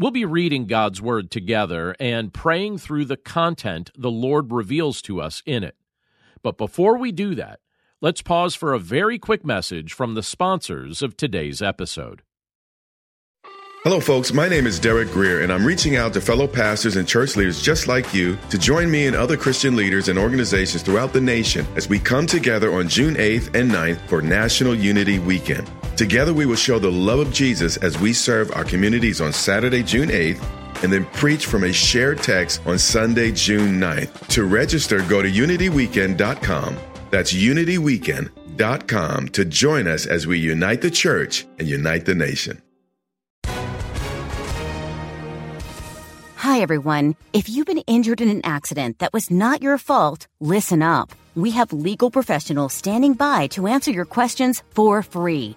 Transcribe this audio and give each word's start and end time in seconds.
We'll 0.00 0.12
be 0.12 0.24
reading 0.24 0.66
God's 0.66 1.02
Word 1.02 1.28
together 1.28 1.96
and 1.98 2.32
praying 2.32 2.78
through 2.78 3.06
the 3.06 3.16
content 3.16 3.90
the 3.98 4.12
Lord 4.12 4.52
reveals 4.52 5.02
to 5.02 5.20
us 5.20 5.42
in 5.44 5.64
it. 5.64 5.74
But 6.40 6.56
before 6.56 6.96
we 6.96 7.10
do 7.10 7.34
that, 7.34 7.58
let's 8.00 8.22
pause 8.22 8.54
for 8.54 8.72
a 8.72 8.78
very 8.78 9.18
quick 9.18 9.44
message 9.44 9.92
from 9.92 10.14
the 10.14 10.22
sponsors 10.22 11.02
of 11.02 11.16
today's 11.16 11.60
episode. 11.60 12.22
Hello, 13.82 13.98
folks. 13.98 14.32
My 14.32 14.48
name 14.48 14.68
is 14.68 14.78
Derek 14.78 15.10
Greer, 15.10 15.40
and 15.40 15.52
I'm 15.52 15.66
reaching 15.66 15.96
out 15.96 16.12
to 16.12 16.20
fellow 16.20 16.46
pastors 16.46 16.94
and 16.94 17.08
church 17.08 17.34
leaders 17.34 17.60
just 17.60 17.88
like 17.88 18.14
you 18.14 18.38
to 18.50 18.58
join 18.58 18.88
me 18.88 19.08
and 19.08 19.16
other 19.16 19.36
Christian 19.36 19.74
leaders 19.74 20.08
and 20.08 20.16
organizations 20.16 20.84
throughout 20.84 21.12
the 21.12 21.20
nation 21.20 21.66
as 21.74 21.88
we 21.88 21.98
come 21.98 22.28
together 22.28 22.72
on 22.72 22.88
June 22.88 23.16
8th 23.16 23.52
and 23.56 23.68
9th 23.68 23.98
for 24.08 24.22
National 24.22 24.76
Unity 24.76 25.18
Weekend. 25.18 25.68
Together, 25.98 26.32
we 26.32 26.46
will 26.46 26.54
show 26.54 26.78
the 26.78 26.88
love 26.88 27.18
of 27.18 27.32
Jesus 27.32 27.76
as 27.78 27.98
we 27.98 28.12
serve 28.12 28.52
our 28.52 28.62
communities 28.62 29.20
on 29.20 29.32
Saturday, 29.32 29.82
June 29.82 30.10
8th, 30.10 30.40
and 30.84 30.92
then 30.92 31.04
preach 31.06 31.46
from 31.46 31.64
a 31.64 31.72
shared 31.72 32.18
text 32.22 32.64
on 32.68 32.78
Sunday, 32.78 33.32
June 33.32 33.80
9th. 33.80 34.28
To 34.28 34.44
register, 34.44 35.02
go 35.08 35.22
to 35.22 35.28
unityweekend.com. 35.28 36.76
That's 37.10 37.32
unityweekend.com 37.32 39.28
to 39.30 39.44
join 39.44 39.88
us 39.88 40.06
as 40.06 40.24
we 40.24 40.38
unite 40.38 40.82
the 40.82 40.90
church 40.92 41.48
and 41.58 41.66
unite 41.66 42.04
the 42.04 42.14
nation. 42.14 42.62
Hi, 46.36 46.60
everyone. 46.60 47.16
If 47.32 47.48
you've 47.48 47.66
been 47.66 47.82
injured 47.88 48.20
in 48.20 48.28
an 48.28 48.42
accident 48.44 49.00
that 49.00 49.12
was 49.12 49.32
not 49.32 49.62
your 49.62 49.78
fault, 49.78 50.28
listen 50.38 50.80
up. 50.80 51.10
We 51.34 51.50
have 51.50 51.72
legal 51.72 52.12
professionals 52.12 52.72
standing 52.72 53.14
by 53.14 53.48
to 53.48 53.66
answer 53.66 53.90
your 53.90 54.04
questions 54.04 54.62
for 54.70 55.02
free. 55.02 55.56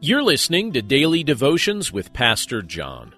You're 0.00 0.22
listening 0.22 0.72
to 0.74 0.82
Daily 0.82 1.24
Devotions 1.24 1.92
with 1.92 2.12
Pastor 2.12 2.62
John. 2.62 3.14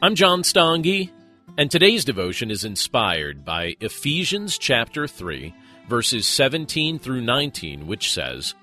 I'm 0.00 0.14
John 0.14 0.42
Stange 0.42 1.10
and 1.58 1.68
today's 1.68 2.04
devotion 2.04 2.48
is 2.50 2.64
inspired 2.64 3.44
by 3.44 3.74
Ephesians 3.80 4.56
chapter 4.56 5.08
3, 5.08 5.52
verses 5.88 6.24
17 6.28 7.00
through 7.00 7.22
19, 7.22 7.88
which 7.88 8.12
says, 8.12 8.54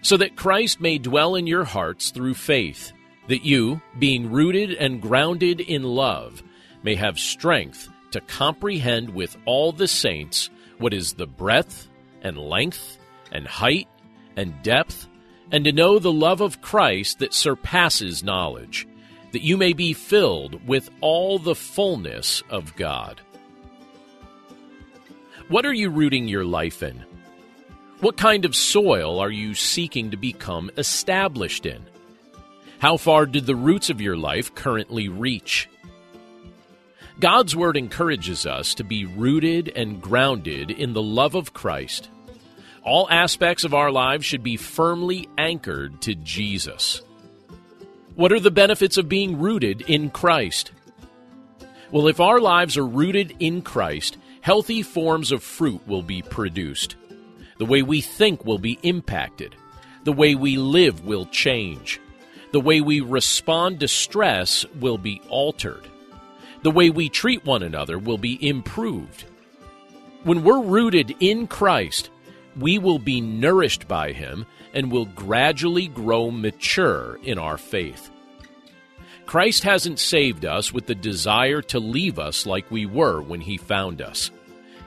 So 0.00 0.16
that 0.16 0.36
Christ 0.36 0.80
may 0.80 0.96
dwell 0.96 1.34
in 1.34 1.46
your 1.46 1.64
hearts 1.64 2.10
through 2.10 2.34
faith, 2.34 2.92
that 3.28 3.44
you, 3.44 3.82
being 3.98 4.30
rooted 4.30 4.72
and 4.72 5.02
grounded 5.02 5.60
in 5.60 5.82
love, 5.82 6.42
may 6.82 6.94
have 6.94 7.18
strength 7.18 7.90
to 8.12 8.22
comprehend 8.22 9.10
with 9.10 9.36
all 9.44 9.70
the 9.70 9.88
saints 9.88 10.48
what 10.78 10.94
is 10.94 11.12
the 11.12 11.26
breadth 11.26 11.88
and 12.22 12.38
length 12.38 12.96
and 13.32 13.46
height 13.46 13.88
and 14.36 14.62
depth, 14.62 15.08
and 15.50 15.64
to 15.64 15.72
know 15.72 15.98
the 15.98 16.12
love 16.12 16.40
of 16.40 16.60
Christ 16.60 17.18
that 17.20 17.34
surpasses 17.34 18.24
knowledge 18.24 18.86
that 19.32 19.42
you 19.42 19.56
may 19.56 19.72
be 19.72 19.92
filled 19.92 20.66
with 20.66 20.88
all 21.00 21.38
the 21.38 21.54
fullness 21.54 22.42
of 22.48 22.74
God. 22.76 23.20
What 25.48 25.66
are 25.66 25.72
you 25.72 25.90
rooting 25.90 26.26
your 26.26 26.44
life 26.44 26.82
in? 26.82 27.04
What 28.00 28.16
kind 28.16 28.44
of 28.44 28.56
soil 28.56 29.20
are 29.20 29.30
you 29.30 29.54
seeking 29.54 30.10
to 30.10 30.16
become 30.16 30.70
established 30.76 31.66
in? 31.66 31.84
How 32.78 32.96
far 32.96 33.26
do 33.26 33.40
the 33.40 33.56
roots 33.56 33.88
of 33.88 34.00
your 34.00 34.16
life 34.16 34.54
currently 34.54 35.08
reach? 35.08 35.68
God's 37.20 37.56
Word 37.56 37.76
encourages 37.76 38.44
us 38.44 38.74
to 38.74 38.84
be 38.84 39.06
rooted 39.06 39.72
and 39.74 40.02
grounded 40.02 40.70
in 40.70 40.92
the 40.92 41.02
love 41.02 41.34
of 41.34 41.54
Christ. 41.54 42.10
All 42.86 43.10
aspects 43.10 43.64
of 43.64 43.74
our 43.74 43.90
lives 43.90 44.24
should 44.24 44.44
be 44.44 44.56
firmly 44.56 45.28
anchored 45.36 46.00
to 46.02 46.14
Jesus. 46.14 47.02
What 48.14 48.30
are 48.30 48.38
the 48.38 48.52
benefits 48.52 48.96
of 48.96 49.08
being 49.08 49.40
rooted 49.40 49.82
in 49.82 50.08
Christ? 50.08 50.70
Well, 51.90 52.06
if 52.06 52.20
our 52.20 52.40
lives 52.40 52.76
are 52.76 52.86
rooted 52.86 53.34
in 53.40 53.62
Christ, 53.62 54.18
healthy 54.40 54.82
forms 54.82 55.32
of 55.32 55.42
fruit 55.42 55.80
will 55.88 56.02
be 56.02 56.22
produced. 56.22 56.94
The 57.58 57.64
way 57.64 57.82
we 57.82 58.00
think 58.00 58.44
will 58.44 58.60
be 58.60 58.78
impacted. 58.84 59.56
The 60.04 60.12
way 60.12 60.36
we 60.36 60.56
live 60.56 61.04
will 61.04 61.26
change. 61.26 62.00
The 62.52 62.60
way 62.60 62.80
we 62.80 63.00
respond 63.00 63.80
to 63.80 63.88
stress 63.88 64.64
will 64.78 64.96
be 64.96 65.20
altered. 65.28 65.88
The 66.62 66.70
way 66.70 66.90
we 66.90 67.08
treat 67.08 67.44
one 67.44 67.64
another 67.64 67.98
will 67.98 68.18
be 68.18 68.48
improved. 68.48 69.24
When 70.22 70.44
we're 70.44 70.62
rooted 70.62 71.16
in 71.18 71.48
Christ, 71.48 72.10
we 72.58 72.78
will 72.78 72.98
be 72.98 73.20
nourished 73.20 73.86
by 73.86 74.12
Him 74.12 74.46
and 74.72 74.90
will 74.90 75.06
gradually 75.06 75.88
grow 75.88 76.30
mature 76.30 77.18
in 77.22 77.38
our 77.38 77.58
faith. 77.58 78.10
Christ 79.26 79.64
hasn't 79.64 79.98
saved 79.98 80.44
us 80.44 80.72
with 80.72 80.86
the 80.86 80.94
desire 80.94 81.60
to 81.62 81.80
leave 81.80 82.18
us 82.18 82.46
like 82.46 82.70
we 82.70 82.86
were 82.86 83.20
when 83.20 83.40
He 83.40 83.56
found 83.56 84.00
us. 84.00 84.30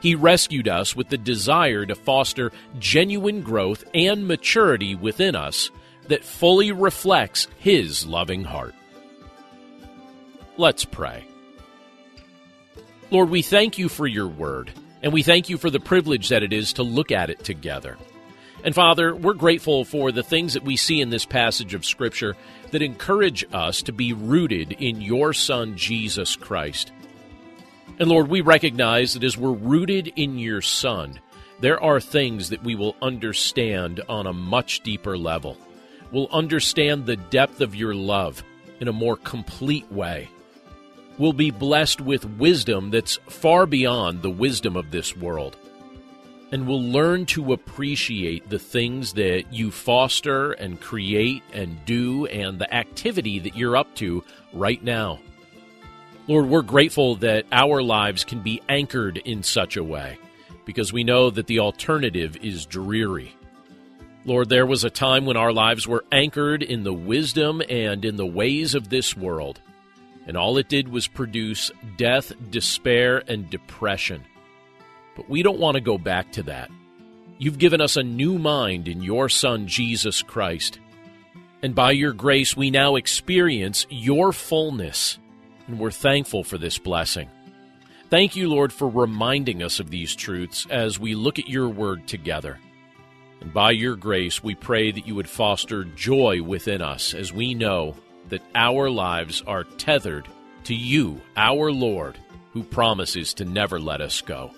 He 0.01 0.15
rescued 0.15 0.69
us 0.69 0.95
with 0.95 1.09
the 1.09 1.17
desire 1.17 1.85
to 1.85 1.95
foster 1.95 2.51
genuine 2.79 3.41
growth 3.41 3.83
and 3.93 4.27
maturity 4.27 4.95
within 4.95 5.35
us 5.35 5.71
that 6.07 6.23
fully 6.23 6.71
reflects 6.71 7.47
His 7.57 8.05
loving 8.05 8.45
heart. 8.45 8.75
Let's 10.57 10.85
pray. 10.85 11.25
Lord, 13.11 13.29
we 13.29 13.41
thank 13.41 13.77
you 13.77 13.89
for 13.89 14.07
your 14.07 14.27
word, 14.27 14.71
and 15.01 15.13
we 15.13 15.23
thank 15.23 15.49
you 15.49 15.57
for 15.57 15.69
the 15.69 15.79
privilege 15.79 16.29
that 16.29 16.43
it 16.43 16.53
is 16.53 16.73
to 16.73 16.83
look 16.83 17.11
at 17.11 17.29
it 17.29 17.43
together. 17.43 17.97
And 18.63 18.75
Father, 18.75 19.15
we're 19.15 19.33
grateful 19.33 19.85
for 19.85 20.11
the 20.11 20.23
things 20.23 20.53
that 20.53 20.63
we 20.63 20.75
see 20.75 20.99
in 20.99 21.09
this 21.09 21.25
passage 21.25 21.73
of 21.73 21.85
Scripture 21.85 22.35
that 22.71 22.81
encourage 22.81 23.45
us 23.53 23.81
to 23.83 23.93
be 23.93 24.11
rooted 24.11 24.73
in 24.73 25.01
your 25.01 25.33
Son, 25.33 25.77
Jesus 25.77 26.35
Christ. 26.35 26.91
And 27.99 28.09
Lord, 28.09 28.27
we 28.27 28.41
recognize 28.41 29.13
that 29.13 29.23
as 29.23 29.37
we're 29.37 29.53
rooted 29.53 30.11
in 30.15 30.37
your 30.37 30.61
Son, 30.61 31.19
there 31.61 31.81
are 31.81 31.99
things 31.99 32.49
that 32.49 32.63
we 32.63 32.75
will 32.75 32.95
understand 33.01 34.01
on 34.09 34.27
a 34.27 34.33
much 34.33 34.81
deeper 34.81 35.17
level. 35.17 35.57
We'll 36.11 36.29
understand 36.31 37.05
the 37.05 37.17
depth 37.17 37.61
of 37.61 37.75
your 37.75 37.93
love 37.93 38.43
in 38.79 38.87
a 38.87 38.93
more 38.93 39.17
complete 39.17 39.89
way. 39.91 40.29
We'll 41.19 41.33
be 41.33 41.51
blessed 41.51 41.99
with 41.99 42.23
wisdom 42.23 42.91
that's 42.91 43.19
far 43.27 43.65
beyond 43.65 44.21
the 44.21 44.29
wisdom 44.29 44.77
of 44.77 44.89
this 44.89 45.17
world 45.17 45.57
and 46.51 46.65
will 46.65 46.81
learn 46.81 47.25
to 47.27 47.51
appreciate 47.51 48.49
the 48.49 48.57
things 48.57 49.13
that 49.13 49.53
you 49.53 49.69
foster 49.69 50.53
and 50.53 50.79
create 50.79 51.43
and 51.53 51.83
do 51.85 52.25
and 52.27 52.57
the 52.57 52.73
activity 52.73 53.37
that 53.39 53.57
you're 53.57 53.75
up 53.75 53.93
to 53.95 54.23
right 54.53 54.81
now. 54.81 55.19
Lord, 56.27 56.47
we're 56.47 56.61
grateful 56.61 57.17
that 57.17 57.45
our 57.51 57.83
lives 57.83 58.23
can 58.23 58.39
be 58.39 58.61
anchored 58.69 59.17
in 59.17 59.43
such 59.43 59.75
a 59.75 59.83
way 59.83 60.17
because 60.63 60.93
we 60.93 61.03
know 61.03 61.29
that 61.29 61.47
the 61.47 61.59
alternative 61.59 62.37
is 62.37 62.65
dreary. 62.65 63.35
Lord, 64.23 64.47
there 64.47 64.65
was 64.65 64.85
a 64.85 64.89
time 64.89 65.25
when 65.25 65.37
our 65.37 65.51
lives 65.51 65.85
were 65.85 66.05
anchored 66.11 66.63
in 66.63 66.83
the 66.83 66.93
wisdom 66.93 67.61
and 67.67 68.05
in 68.05 68.15
the 68.15 68.25
ways 68.25 68.73
of 68.73 68.89
this 68.89 69.17
world, 69.17 69.59
and 70.29 70.37
all 70.37 70.59
it 70.59 70.69
did 70.69 70.87
was 70.87 71.07
produce 71.07 71.71
death, 71.97 72.31
despair, 72.51 73.23
and 73.27 73.49
depression. 73.49 74.23
But 75.15 75.27
we 75.27 75.41
don't 75.41 75.57
want 75.57 75.73
to 75.73 75.81
go 75.81 75.97
back 75.97 76.31
to 76.33 76.43
that. 76.43 76.69
You've 77.39 77.57
given 77.57 77.81
us 77.81 77.97
a 77.97 78.03
new 78.03 78.37
mind 78.37 78.87
in 78.87 79.01
your 79.01 79.27
Son, 79.27 79.65
Jesus 79.65 80.21
Christ. 80.21 80.77
And 81.63 81.73
by 81.73 81.93
your 81.93 82.13
grace, 82.13 82.55
we 82.55 82.69
now 82.69 82.95
experience 82.95 83.87
your 83.89 84.31
fullness, 84.31 85.17
and 85.65 85.79
we're 85.79 85.89
thankful 85.89 86.43
for 86.43 86.59
this 86.59 86.77
blessing. 86.77 87.27
Thank 88.11 88.35
you, 88.35 88.49
Lord, 88.49 88.71
for 88.71 88.87
reminding 88.87 89.63
us 89.63 89.79
of 89.79 89.89
these 89.89 90.15
truths 90.15 90.67
as 90.69 90.99
we 90.99 91.15
look 91.15 91.39
at 91.39 91.49
your 91.49 91.69
word 91.69 92.07
together. 92.07 92.59
And 93.41 93.51
by 93.51 93.71
your 93.71 93.95
grace, 93.95 94.43
we 94.43 94.53
pray 94.53 94.91
that 94.91 95.07
you 95.07 95.15
would 95.15 95.27
foster 95.27 95.85
joy 95.85 96.43
within 96.43 96.83
us 96.83 97.15
as 97.15 97.33
we 97.33 97.55
know 97.55 97.95
that 98.29 98.41
our 98.55 98.89
lives 98.89 99.43
are 99.45 99.63
tethered 99.63 100.27
to 100.65 100.73
you, 100.73 101.21
our 101.35 101.71
Lord, 101.71 102.17
who 102.53 102.63
promises 102.63 103.33
to 103.35 103.45
never 103.45 103.79
let 103.79 104.01
us 104.01 104.21
go. 104.21 104.51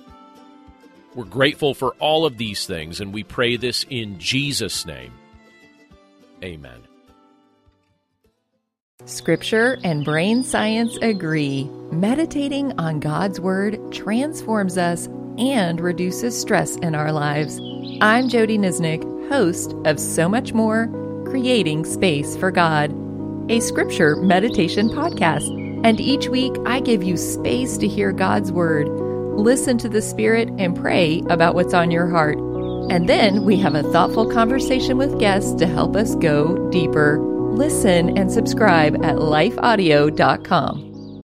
We're 1.14 1.26
grateful 1.26 1.74
for 1.74 1.94
all 2.00 2.26
of 2.26 2.38
these 2.38 2.66
things, 2.66 3.02
and 3.02 3.14
we 3.14 3.24
pray 3.24 3.58
this 3.58 3.86
in 3.90 4.18
Jesus' 4.20 4.86
name. 4.86 5.12
Amen. 6.44 6.80
Scripture 9.06 9.80
and 9.84 10.06
brain 10.06 10.44
science 10.44 10.96
agree. 11.02 11.66
Meditating 11.92 12.78
on 12.80 13.00
God's 13.00 13.40
Word 13.40 13.80
transforms 13.92 14.78
us 14.78 15.08
and 15.38 15.82
reduces 15.82 16.40
stress 16.40 16.76
in 16.78 16.94
our 16.94 17.12
lives. 17.12 17.60
I'm 18.00 18.30
Jody 18.30 18.58
Nisnik, 18.58 19.04
host 19.30 19.74
of 19.86 20.00
So 20.00 20.30
Much 20.30 20.54
More 20.54 20.88
Creating 21.26 21.84
Space 21.84 22.38
for 22.38 22.52
God, 22.52 22.92
a 23.52 23.60
scripture 23.60 24.16
meditation 24.16 24.90
podcast. 24.90 25.46
And 25.86 26.00
each 26.00 26.30
week 26.30 26.54
I 26.66 26.80
give 26.80 27.04
you 27.04 27.18
space 27.18 27.78
to 27.80 27.88
hear 27.88 28.14
God's 28.14 28.52
Word, 28.52 28.88
listen 29.38 29.78
to 29.80 29.90
the 29.90 30.02
Spirit, 30.02 30.50
and 30.58 30.76
pray 30.76 31.22
about 31.30 31.54
what's 31.54 31.74
on 31.74 31.92
your 31.92 32.08
heart. 32.08 32.38
And 32.90 33.10
then 33.10 33.44
we 33.44 33.58
have 33.58 33.76
a 33.76 33.84
thoughtful 33.84 34.30
conversation 34.32 34.98
with 34.98 35.20
guests 35.20 35.54
to 35.56 35.68
help 35.68 35.98
us 35.98 36.16
go 36.16 36.70
deeper. 36.70 37.20
Listen 37.20 38.18
and 38.18 38.32
subscribe 38.32 38.96
at 39.04 39.18
lifeaudio.com. 39.18 40.91